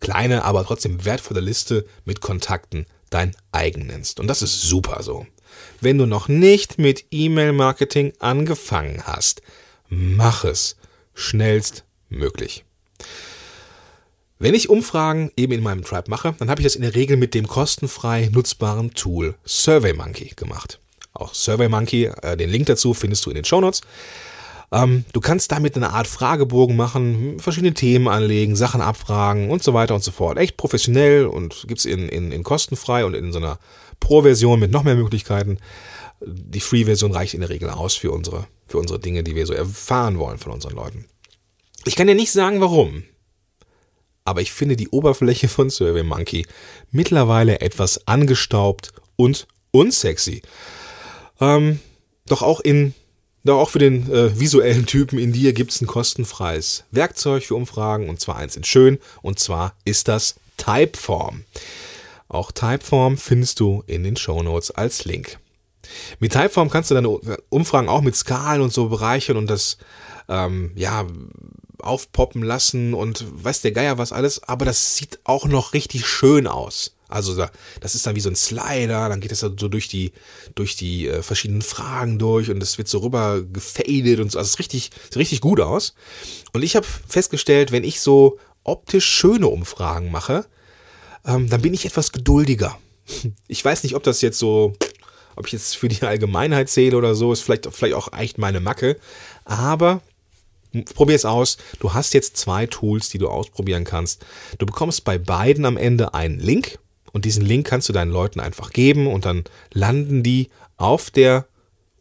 [0.00, 4.20] kleine, aber trotzdem wertvolle Liste mit Kontakten dein eigen nennst.
[4.20, 5.26] Und das ist super so.
[5.80, 9.40] Wenn du noch nicht mit E-Mail-Marketing angefangen hast,
[9.88, 10.76] mach es
[11.14, 12.64] schnellstmöglich.
[14.38, 17.16] Wenn ich Umfragen eben in meinem Tribe mache, dann habe ich das in der Regel
[17.16, 20.80] mit dem kostenfrei nutzbaren Tool SurveyMonkey gemacht.
[21.14, 23.80] Auch SurveyMonkey, äh, den Link dazu findest du in den Show Notes.
[24.74, 29.72] Ähm, du kannst damit eine Art Fragebogen machen, verschiedene Themen anlegen, Sachen abfragen und so
[29.72, 30.36] weiter und so fort.
[30.36, 33.60] Echt professionell und gibt es in, in, in kostenfrei und in so einer
[34.00, 35.58] Pro-Version mit noch mehr Möglichkeiten.
[36.20, 39.52] Die Free-Version reicht in der Regel aus für unsere, für unsere Dinge, die wir so
[39.52, 41.04] erfahren wollen von unseren Leuten.
[41.84, 43.04] Ich kann dir nicht sagen, warum.
[44.24, 46.46] Aber ich finde die Oberfläche von SurveyMonkey
[46.90, 50.42] mittlerweile etwas angestaubt und unsexy.
[51.40, 51.78] Ähm,
[52.26, 52.94] doch auch in
[53.44, 57.54] doch auch für den äh, visuellen Typen in dir gibt es ein kostenfreies Werkzeug für
[57.54, 61.44] Umfragen und zwar eins in schön und zwar ist das Typeform.
[62.28, 65.38] Auch Typeform findest du in den Show Notes als Link.
[66.18, 67.10] Mit Typeform kannst du deine
[67.50, 69.78] Umfragen auch mit Skalen und so bereichern und das
[70.28, 71.06] ähm, ja
[71.80, 76.46] aufpoppen lassen und weiß der Geier was alles, aber das sieht auch noch richtig schön
[76.46, 76.93] aus.
[77.08, 77.46] Also
[77.80, 80.12] das ist dann wie so ein Slider, dann geht es so durch die
[80.54, 84.38] durch die äh, verschiedenen Fragen durch und es wird so rüber gefadet und so.
[84.38, 85.94] Also es richtig, sieht richtig gut aus.
[86.52, 90.46] Und ich habe festgestellt, wenn ich so optisch schöne Umfragen mache,
[91.26, 92.78] ähm, dann bin ich etwas geduldiger.
[93.48, 94.72] Ich weiß nicht, ob das jetzt so,
[95.36, 98.60] ob ich jetzt für die Allgemeinheit zähle oder so, ist vielleicht, vielleicht auch echt meine
[98.60, 98.96] Macke.
[99.44, 100.00] Aber
[100.94, 101.58] probier es aus.
[101.78, 104.24] Du hast jetzt zwei Tools, die du ausprobieren kannst.
[104.58, 106.78] Du bekommst bei beiden am Ende einen Link
[107.14, 111.46] und diesen Link kannst du deinen Leuten einfach geben und dann landen die auf der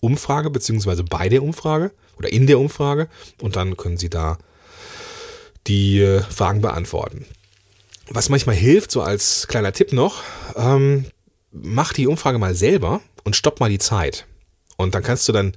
[0.01, 3.07] Umfrage beziehungsweise bei der Umfrage oder in der Umfrage
[3.39, 4.37] und dann können sie da
[5.67, 7.25] die äh, Fragen beantworten.
[8.09, 10.23] Was manchmal hilft, so als kleiner Tipp noch,
[10.55, 11.05] ähm,
[11.51, 14.25] mach die Umfrage mal selber und stopp mal die Zeit.
[14.75, 15.53] Und dann kannst du dann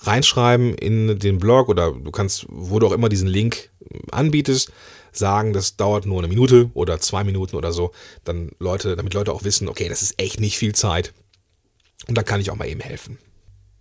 [0.00, 3.70] reinschreiben in den Blog oder du kannst, wo du auch immer diesen Link
[4.10, 4.72] anbietest,
[5.12, 7.92] sagen, das dauert nur eine Minute oder zwei Minuten oder so,
[8.24, 11.12] dann Leute, damit Leute auch wissen, okay, das ist echt nicht viel Zeit.
[12.08, 13.18] Und da kann ich auch mal eben helfen.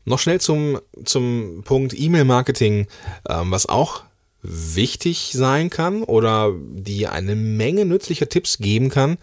[0.05, 2.87] Noch schnell zum, zum Punkt E-Mail-Marketing,
[3.29, 4.03] ähm, was auch
[4.43, 9.17] wichtig sein kann oder die eine Menge nützlicher Tipps geben kann,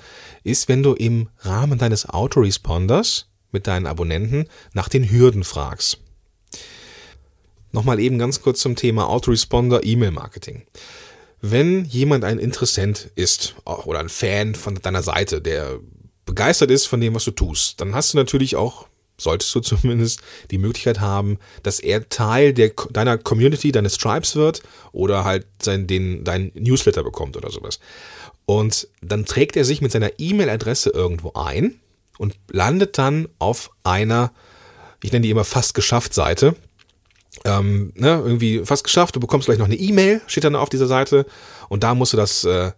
[0.45, 5.99] ist, wenn du im Rahmen deines Autoresponders mit deinen Abonnenten nach den Hürden fragst.
[7.73, 10.65] Nochmal eben ganz kurz zum Thema Autoresponder E-Mail Marketing.
[11.41, 15.79] Wenn jemand ein Interessent ist oder ein Fan von deiner Seite, der
[16.27, 18.89] begeistert ist von dem, was du tust, dann hast du natürlich auch
[19.21, 24.63] solltest du zumindest die Möglichkeit haben, dass er Teil der, deiner Community, deines Tribes wird
[24.93, 27.81] oder halt sein, den, dein Newsletter bekommt oder sowas.
[28.47, 31.81] Und dann trägt er sich mit seiner E-Mail-Adresse irgendwo ein
[32.17, 34.33] und landet dann auf einer,
[35.03, 36.55] ich nenne die immer fast geschafft Seite.
[37.45, 40.87] Ähm, ne, irgendwie fast geschafft, du bekommst gleich noch eine E-Mail, steht dann auf dieser
[40.87, 41.27] Seite
[41.69, 42.73] und da musst du das, äh,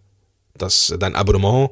[0.56, 1.70] das dein Abonnement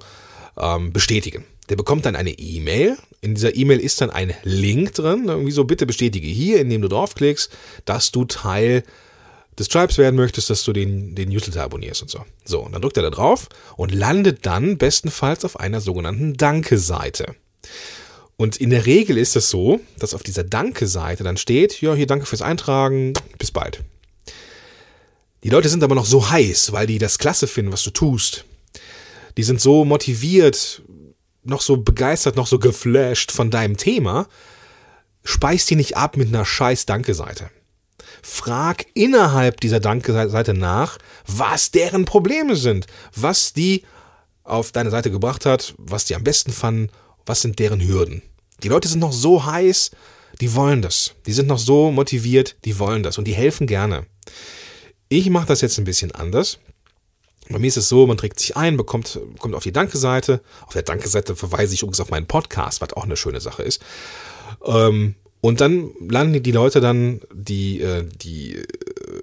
[0.59, 1.45] ähm, bestätigen.
[1.69, 2.97] Der bekommt dann eine E-Mail.
[3.21, 5.25] In dieser E-Mail ist dann ein Link drin.
[5.29, 7.51] Irgendwie so, bitte bestätige hier, indem du draufklickst,
[7.85, 8.85] dass du Teil
[9.59, 12.25] des Tribes werden möchtest, dass du den, den Newsletter abonnierst und so.
[12.45, 17.35] So, und dann drückt er da drauf und landet dann bestenfalls auf einer sogenannten Danke-Seite.
[18.41, 22.07] Und in der Regel ist es so, dass auf dieser Danke-Seite dann steht, ja, hier
[22.07, 23.83] danke fürs Eintragen, bis bald.
[25.43, 28.45] Die Leute sind aber noch so heiß, weil die das klasse finden, was du tust.
[29.37, 30.83] Die sind so motiviert,
[31.43, 34.29] noch so begeistert, noch so geflasht von deinem Thema,
[35.25, 37.51] speist die nicht ab mit einer scheiß Danke-Seite.
[38.23, 43.83] Frag innerhalb dieser Danke-Seite nach, was deren Probleme sind, was die
[44.45, 46.91] auf deine Seite gebracht hat, was die am besten fanden,
[47.29, 48.23] was sind deren Hürden.
[48.63, 49.91] Die Leute sind noch so heiß,
[50.41, 51.15] die wollen das.
[51.27, 54.07] Die sind noch so motiviert, die wollen das und die helfen gerne.
[55.09, 56.59] Ich mache das jetzt ein bisschen anders.
[57.49, 60.43] Bei mir ist es so, man trägt sich ein, bekommt, kommt auf die Danke-Seite.
[60.67, 63.83] Auf der Danke-Seite verweise ich übrigens auf meinen Podcast, was auch eine schöne Sache ist.
[64.65, 68.67] Ähm, und dann landen die Leute dann, die, äh, die äh,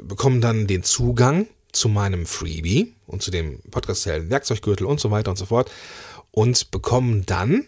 [0.03, 5.29] bekommen dann den Zugang zu meinem Freebie und zu dem Podcast Werkzeuggürtel und so weiter
[5.29, 5.69] und so fort
[6.31, 7.65] und bekommen dann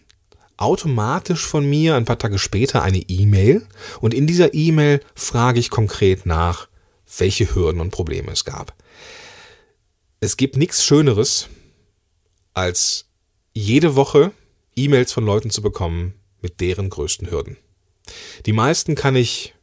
[0.58, 3.66] automatisch von mir ein paar Tage später eine E-Mail
[4.02, 6.68] und in dieser E-Mail frage ich konkret nach,
[7.18, 8.76] welche Hürden und Probleme es gab
[10.20, 11.48] es gibt nichts Schöneres,
[12.54, 13.06] als
[13.54, 14.32] jede Woche
[14.76, 17.58] E-Mails von Leuten zu bekommen mit deren größten Hürden.
[18.46, 19.54] Die meisten kann ich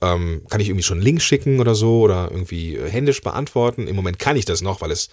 [0.00, 3.86] ähm, kann ich irgendwie schon einen Link schicken oder so oder irgendwie händisch beantworten.
[3.86, 5.08] Im Moment kann ich das noch, weil es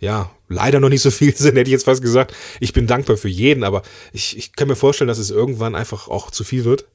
[0.00, 2.34] ja leider noch nicht so viel sind, hätte ich jetzt fast gesagt.
[2.60, 3.82] Ich bin dankbar für jeden, aber
[4.12, 6.86] ich, ich kann mir vorstellen, dass es irgendwann einfach auch zu viel wird.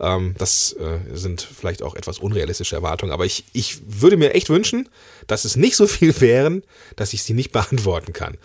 [0.00, 4.48] Ähm, das äh, sind vielleicht auch etwas unrealistische Erwartungen, aber ich, ich würde mir echt
[4.48, 4.88] wünschen,
[5.26, 6.62] dass es nicht so viel wären,
[6.96, 8.36] dass ich sie nicht beantworten kann.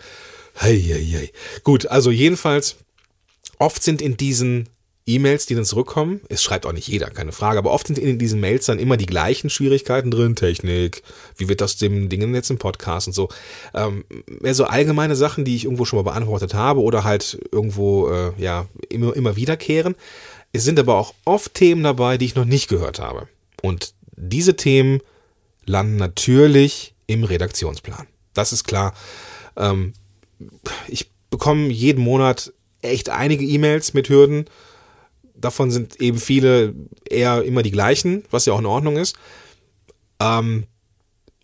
[0.60, 1.32] Hei, hei, hei.
[1.64, 2.76] Gut, also jedenfalls,
[3.58, 4.68] oft sind in diesen
[5.06, 8.18] E-Mails, die dann zurückkommen, es schreibt auch nicht jeder, keine Frage, aber oft sind in
[8.18, 11.04] diesen Mails dann immer die gleichen Schwierigkeiten drin, Technik,
[11.36, 13.28] wie wird das dem Dingen jetzt im Podcast und so.
[13.72, 14.04] Ähm,
[14.40, 18.32] mehr so allgemeine Sachen, die ich irgendwo schon mal beantwortet habe oder halt irgendwo, äh,
[18.36, 19.94] ja, immer, immer wiederkehren.
[20.52, 23.28] Es sind aber auch oft Themen dabei, die ich noch nicht gehört habe.
[23.62, 25.00] Und diese Themen
[25.66, 28.06] landen natürlich im Redaktionsplan.
[28.34, 28.92] Das ist klar.
[29.56, 29.92] Ähm,
[30.88, 34.46] ich bekomme jeden Monat echt einige E-Mails mit Hürden.
[35.38, 36.74] Davon sind eben viele
[37.08, 39.16] eher immer die gleichen, was ja auch in Ordnung ist.
[40.20, 40.64] Ähm,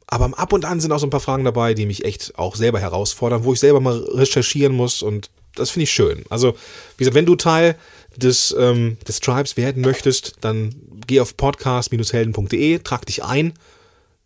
[0.06, 2.56] aber ab und an sind auch so ein paar Fragen dabei, die mich echt auch
[2.56, 6.24] selber herausfordern, wo ich selber mal recherchieren muss und das finde ich schön.
[6.30, 6.52] Also,
[6.96, 7.76] wie gesagt, wenn du Teil
[8.16, 10.74] des, ähm, des Tribes werden möchtest, dann
[11.06, 13.54] geh auf podcast-helden.de, trag dich ein,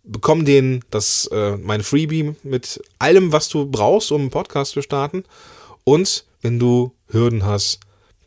[0.04, 4.82] bekomm den, das, äh, mein Freebie mit allem, was du brauchst, um einen Podcast zu
[4.82, 5.24] starten.
[5.84, 7.80] Und wenn du Hürden hast,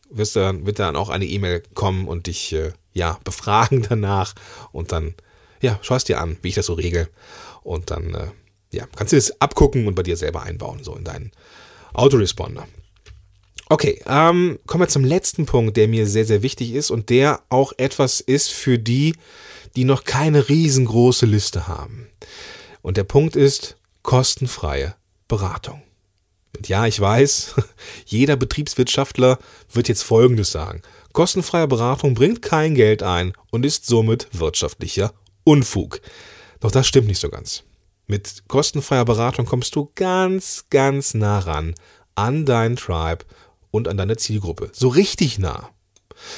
[0.10, 4.34] wirst dann, wird dann auch eine E-Mail kommen und dich äh, ja befragen danach
[4.72, 5.16] und dann
[5.62, 7.10] ja schaust dir an, wie ich das so regel
[7.64, 8.28] und dann äh,
[8.72, 11.32] ja kannst du das abgucken und bei dir selber einbauen so in deinen
[11.94, 12.68] Autoresponder.
[13.72, 17.44] Okay, ähm, kommen wir zum letzten Punkt, der mir sehr, sehr wichtig ist und der
[17.50, 19.16] auch etwas ist für die,
[19.76, 22.08] die noch keine riesengroße Liste haben.
[22.82, 24.96] Und der Punkt ist kostenfreie
[25.28, 25.84] Beratung.
[26.66, 27.56] Ja, ich weiß,
[28.06, 29.40] jeder Betriebswirtschaftler
[29.72, 30.82] wird jetzt Folgendes sagen.
[31.14, 36.02] Kostenfreie Beratung bringt kein Geld ein und ist somit wirtschaftlicher Unfug.
[36.60, 37.64] Doch das stimmt nicht so ganz.
[38.08, 41.76] Mit kostenfreier Beratung kommst du ganz, ganz nah ran
[42.16, 43.26] an dein Tribe
[43.72, 44.72] und an deine Zielgruppe.
[44.74, 45.70] So richtig nah.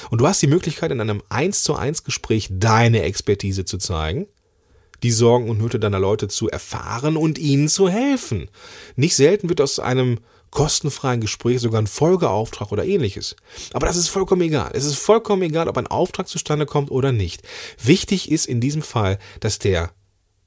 [0.10, 4.28] Und du hast die Möglichkeit, in einem 1 zu 1 Gespräch deine Expertise zu zeigen,
[5.04, 8.50] die Sorgen und Nöte deiner Leute zu erfahren und ihnen zu helfen.
[8.96, 10.20] Nicht selten wird aus einem
[10.52, 13.36] kostenfreien Gespräch sogar ein Folgeauftrag oder ähnliches.
[13.74, 14.72] Aber das ist vollkommen egal.
[14.74, 17.42] Es ist vollkommen egal, ob ein Auftrag zustande kommt oder nicht.
[17.82, 19.92] Wichtig ist in diesem Fall, dass der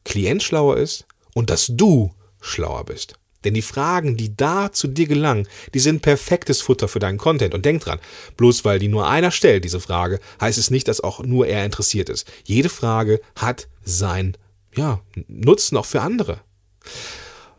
[0.05, 3.15] Klient schlauer ist und dass du schlauer bist.
[3.45, 7.55] Denn die Fragen, die da zu dir gelangen, die sind perfektes Futter für deinen Content.
[7.55, 8.01] Und denk dran,
[8.37, 11.65] bloß weil die nur einer stellt, diese Frage, heißt es nicht, dass auch nur er
[11.65, 12.31] interessiert ist.
[12.45, 14.37] Jede Frage hat sein,
[14.77, 16.41] ja, Nutzen auch für andere.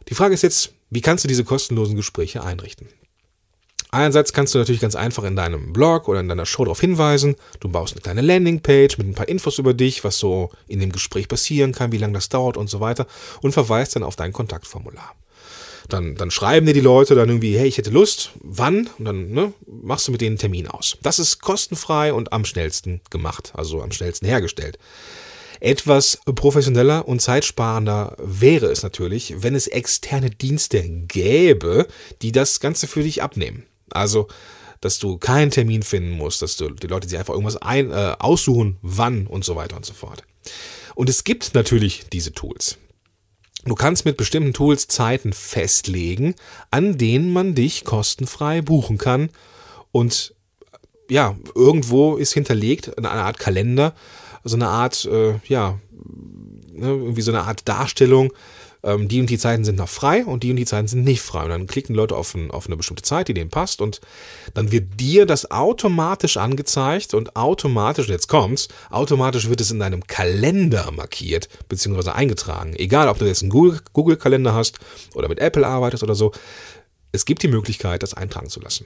[0.09, 2.87] Die Frage ist jetzt, wie kannst du diese kostenlosen Gespräche einrichten?
[3.91, 7.35] Einerseits kannst du natürlich ganz einfach in deinem Blog oder in deiner Show darauf hinweisen.
[7.61, 10.91] Du baust eine kleine Landingpage mit ein paar Infos über dich, was so in dem
[10.91, 13.07] Gespräch passieren kann, wie lange das dauert und so weiter
[13.41, 15.15] und verweist dann auf dein Kontaktformular.
[15.87, 18.89] Dann, dann schreiben dir die Leute dann irgendwie, hey, ich hätte Lust, wann?
[18.97, 20.97] Und dann ne, machst du mit denen einen Termin aus.
[21.01, 24.77] Das ist kostenfrei und am schnellsten gemacht, also am schnellsten hergestellt.
[25.59, 31.87] Etwas professioneller und zeitsparender wäre es natürlich, wenn es externe Dienste gäbe,
[32.21, 33.63] die das Ganze für dich abnehmen.
[33.91, 34.27] Also,
[34.81, 38.15] dass du keinen Termin finden musst, dass du die Leute sich einfach irgendwas ein, äh,
[38.19, 40.23] aussuchen, wann und so weiter und so fort.
[40.93, 42.77] Und es gibt natürlich diese Tools.
[43.65, 46.35] Du kannst mit bestimmten Tools Zeiten festlegen,
[46.69, 49.29] an denen man dich kostenfrei buchen kann.
[49.91, 50.35] Und
[51.09, 53.95] ja, irgendwo ist hinterlegt eine Art Kalender,
[54.45, 55.79] so eine Art, äh, ja,
[56.71, 58.31] ne, irgendwie so eine Art Darstellung,
[58.83, 61.21] ähm, die und die Zeiten sind noch frei und die und die Zeiten sind nicht
[61.21, 61.43] frei.
[61.43, 63.99] Und dann klicken Leute auf, ein, auf eine bestimmte Zeit, die denen passt und
[64.53, 70.05] dann wird dir das automatisch angezeigt und automatisch, jetzt kommt's, automatisch wird es in deinem
[70.05, 72.11] Kalender markiert bzw.
[72.11, 72.75] eingetragen.
[72.75, 74.77] Egal, ob du jetzt einen Google-Kalender hast
[75.15, 76.31] oder mit Apple arbeitest oder so.
[77.11, 78.85] Es gibt die Möglichkeit, das eintragen zu lassen.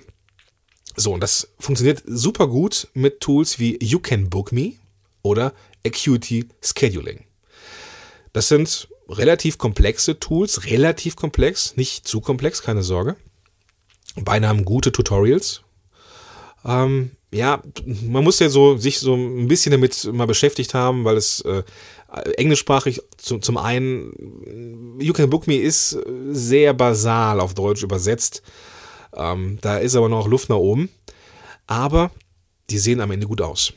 [0.95, 4.74] So, und das funktioniert super gut mit Tools wie You Can Book Me
[5.21, 5.53] oder
[5.86, 7.25] Acuity Scheduling.
[8.34, 13.15] Das sind relativ komplexe Tools, relativ komplex, nicht zu komplex, keine Sorge.
[14.15, 15.62] Beinahe gute Tutorials.
[16.65, 21.15] Ähm, ja, man muss ja so sich so ein bisschen damit mal beschäftigt haben, weil
[21.15, 21.63] es äh,
[22.38, 25.97] englischsprachig zu, zum einen You Can Book Me ist
[26.32, 28.41] sehr basal auf Deutsch übersetzt.
[29.13, 30.89] Ähm, da ist aber noch Luft nach oben.
[31.67, 32.12] Aber
[32.69, 33.73] die sehen am Ende gut aus.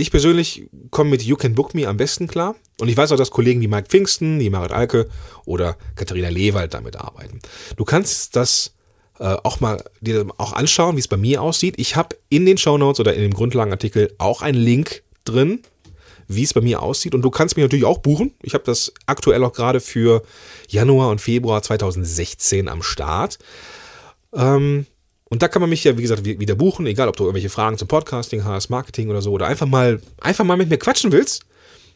[0.00, 2.54] Ich persönlich komme mit You Can Book Me am besten klar.
[2.78, 5.08] Und ich weiß auch, dass Kollegen wie Mike Pfingsten, die Marit Alke
[5.44, 7.40] oder Katharina Lewald damit arbeiten.
[7.76, 8.74] Du kannst das
[9.18, 11.74] äh, auch mal dir auch anschauen, wie es bei mir aussieht.
[11.78, 15.64] Ich habe in den Shownotes oder in dem Grundlagenartikel auch einen Link drin,
[16.28, 17.12] wie es bei mir aussieht.
[17.12, 18.32] Und du kannst mich natürlich auch buchen.
[18.40, 20.22] Ich habe das aktuell auch gerade für
[20.68, 23.40] Januar und Februar 2016 am Start.
[24.32, 24.86] Ähm,
[25.30, 27.76] und da kann man mich ja, wie gesagt, wieder buchen, egal ob du irgendwelche Fragen
[27.76, 31.44] zum Podcasting hast, Marketing oder so, oder einfach mal, einfach mal mit mir quatschen willst.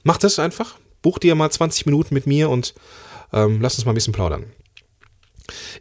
[0.05, 0.77] Mach das einfach.
[1.01, 2.75] Buch dir mal 20 Minuten mit mir und
[3.33, 4.45] ähm, lass uns mal ein bisschen plaudern.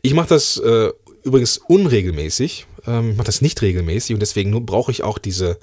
[0.01, 0.91] Ich mache das äh,
[1.23, 2.67] übrigens unregelmäßig.
[2.87, 5.59] Ähm, ich mache das nicht regelmäßig und deswegen brauche ich auch diese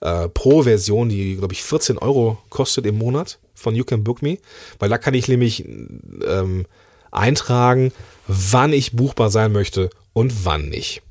[0.00, 4.38] äh, Pro-Version, die, glaube ich, 14 Euro kostet im Monat von You Can Book Me,
[4.78, 6.66] weil da kann ich nämlich ähm,
[7.10, 7.92] eintragen,
[8.26, 11.02] wann ich buchbar sein möchte und wann nicht.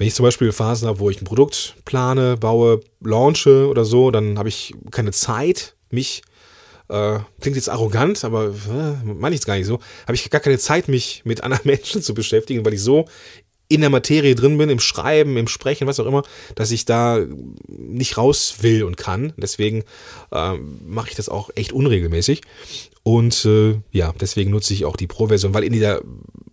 [0.00, 4.10] Wenn ich zum Beispiel Phasen habe, wo ich ein Produkt plane, baue, launche oder so,
[4.10, 6.22] dann habe ich keine Zeit, mich,
[6.88, 10.40] äh, klingt jetzt arrogant, aber äh, meine ich es gar nicht so, habe ich gar
[10.40, 13.08] keine Zeit, mich mit anderen Menschen zu beschäftigen, weil ich so
[13.68, 16.22] in der Materie drin bin, im Schreiben, im Sprechen, was auch immer,
[16.54, 17.20] dass ich da
[17.68, 19.34] nicht raus will und kann.
[19.36, 19.84] Deswegen
[20.32, 20.54] äh,
[20.86, 22.40] mache ich das auch echt unregelmäßig.
[23.02, 26.00] Und äh, ja, deswegen nutze ich auch die Pro-Version, weil in der,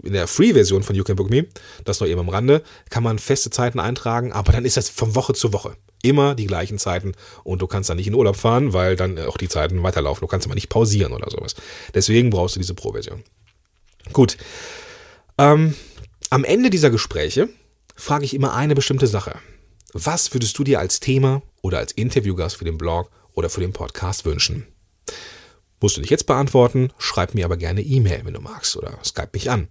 [0.08, 1.46] in der Free-Version von You Can Book Me,
[1.86, 5.14] das noch eben am Rande, kann man feste Zeiten eintragen, aber dann ist das von
[5.16, 5.76] Woche zu Woche.
[6.02, 9.38] Immer die gleichen Zeiten und du kannst dann nicht in Urlaub fahren, weil dann auch
[9.38, 10.22] die Zeiten weiterlaufen.
[10.22, 11.56] Du kannst aber nicht pausieren oder sowas.
[11.94, 13.24] Deswegen brauchst du diese Pro-Version.
[14.14, 14.38] Gut.
[15.38, 15.76] Ähm,
[16.30, 17.50] am Ende dieser Gespräche
[17.96, 19.40] frage ich immer eine bestimmte Sache.
[19.94, 23.74] Was würdest du dir als Thema oder als Interviewgast für den Blog oder für den
[23.74, 24.68] Podcast wünschen?
[25.80, 29.30] Musst du nicht jetzt beantworten, schreib mir aber gerne E-Mail, wenn du magst, oder Skype
[29.34, 29.68] mich an.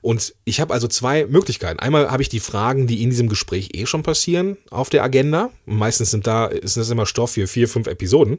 [0.00, 1.80] Und ich habe also zwei Möglichkeiten.
[1.80, 5.50] Einmal habe ich die Fragen, die in diesem Gespräch eh schon passieren, auf der Agenda.
[5.64, 8.38] Meistens sind da, ist das immer Stoff für vier, fünf Episoden.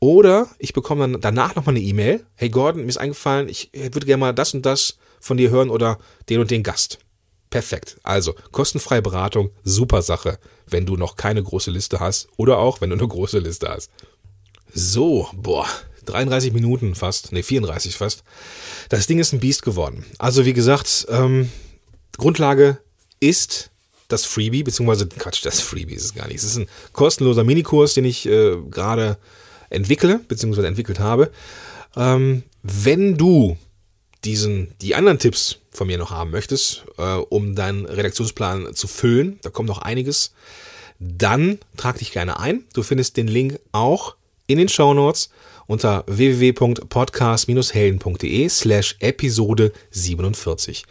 [0.00, 2.24] Oder ich bekomme dann danach nochmal eine E-Mail.
[2.34, 5.70] Hey Gordon, mir ist eingefallen, ich würde gerne mal das und das von dir hören
[5.70, 6.98] oder den und den Gast.
[7.48, 7.98] Perfekt.
[8.02, 12.90] Also, kostenfreie Beratung, super Sache, wenn du noch keine große Liste hast oder auch, wenn
[12.90, 13.90] du eine große Liste hast.
[14.72, 15.68] So, boah,
[16.04, 18.22] 33 Minuten fast, ne 34 fast.
[18.88, 20.04] Das Ding ist ein Biest geworden.
[20.18, 21.50] Also wie gesagt, ähm,
[22.16, 22.78] Grundlage
[23.20, 23.70] ist
[24.08, 26.36] das Freebie, beziehungsweise Quatsch, das Freebie ist es gar nicht.
[26.36, 29.18] Es ist ein kostenloser Minikurs, den ich äh, gerade
[29.70, 31.30] entwickle, beziehungsweise entwickelt habe.
[31.96, 33.56] Ähm, wenn du
[34.24, 39.38] diesen, die anderen Tipps von mir noch haben möchtest, äh, um deinen Redaktionsplan zu füllen,
[39.42, 40.32] da kommt noch einiges,
[40.98, 42.64] dann trag dich gerne ein.
[42.72, 45.30] Du findest den Link auch in den Show Notes
[45.66, 50.84] unter www.podcast-helden.de slash Episode 47.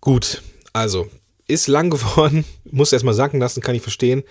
[0.00, 0.42] Gut,
[0.72, 1.08] also
[1.46, 4.22] ist lang geworden, muss erstmal sacken lassen, kann ich verstehen.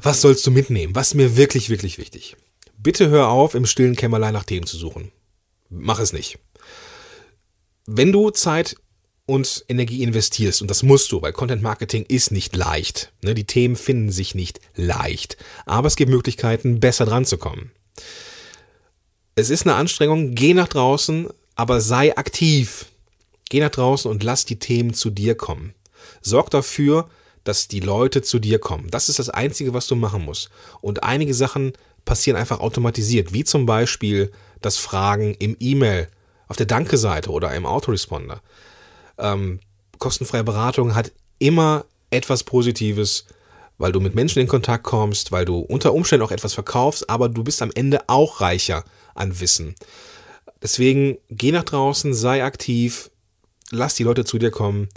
[0.00, 0.94] Was sollst du mitnehmen?
[0.94, 2.36] Was ist mir wirklich, wirklich wichtig?
[2.78, 5.10] Bitte hör auf, im stillen Kämmerlein nach Themen zu suchen.
[5.70, 6.38] Mach es nicht.
[7.86, 8.76] Wenn du Zeit
[9.26, 13.12] und Energie investierst, und das musst du, weil Content Marketing ist nicht leicht.
[13.22, 13.34] Ne?
[13.34, 15.36] Die Themen finden sich nicht leicht.
[15.66, 17.72] Aber es gibt Möglichkeiten, besser dran zu kommen.
[19.36, 22.86] Es ist eine Anstrengung, geh nach draußen, aber sei aktiv.
[23.48, 25.74] Geh nach draußen und lass die Themen zu dir kommen.
[26.20, 27.08] Sorg dafür,
[27.44, 28.90] dass die Leute zu dir kommen.
[28.90, 30.50] Das ist das Einzige, was du machen musst.
[30.80, 31.74] Und einige Sachen
[32.04, 36.08] passieren einfach automatisiert, wie zum Beispiel das Fragen im E-Mail,
[36.48, 38.40] auf der Danke-Seite oder im Autoresponder
[39.18, 39.60] ähm,
[39.98, 43.26] kostenfreie Beratung hat immer etwas Positives,
[43.78, 47.28] weil du mit Menschen in Kontakt kommst, weil du unter Umständen auch etwas verkaufst, aber
[47.28, 48.84] du bist am Ende auch reicher
[49.16, 49.74] an Wissen.
[50.62, 53.10] Deswegen geh nach draußen, sei aktiv,
[53.70, 54.88] lass die Leute zu dir kommen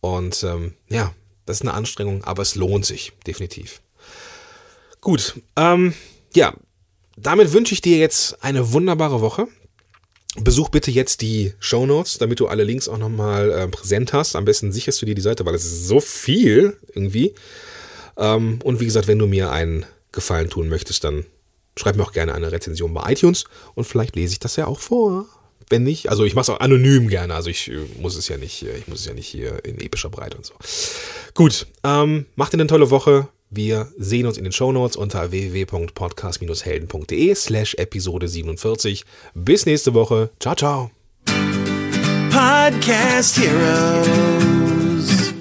[0.00, 1.12] und ähm, ja,
[1.46, 3.80] das ist eine Anstrengung, aber es lohnt sich definitiv.
[5.00, 5.94] Gut, ähm,
[6.34, 6.54] ja,
[7.16, 9.48] damit wünsche ich dir jetzt eine wunderbare Woche.
[10.36, 14.34] Besuch bitte jetzt die Show Notes, damit du alle Links auch nochmal äh, präsent hast.
[14.34, 17.34] Am besten sicherst du dir die Seite, weil es ist so viel irgendwie.
[18.16, 21.26] Ähm, und wie gesagt, wenn du mir einen Gefallen tun möchtest, dann
[21.76, 23.44] schreib mir auch gerne eine Rezension bei iTunes
[23.74, 25.26] und vielleicht lese ich das ja auch vor.
[25.68, 28.36] Wenn nicht, also ich mache es auch anonym gerne, also ich äh, muss es ja
[28.36, 30.52] nicht, äh, ich muss es ja nicht hier in epischer Breite und so.
[31.34, 33.28] Gut, ähm, macht eine tolle Woche.
[33.54, 39.04] Wir sehen uns in den Shownotes unter www.podcast-helden.de slash Episode 47.
[39.34, 40.30] Bis nächste Woche.
[40.40, 40.90] Ciao, ciao.
[42.30, 45.34] Podcast Heroes.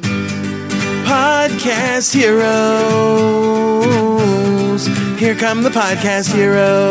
[1.06, 4.41] Podcast Heroes.
[5.22, 6.82] Here come the Podcast Heroes.